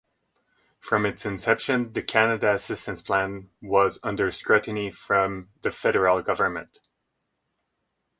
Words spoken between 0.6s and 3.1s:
From its inception the Canada Assistance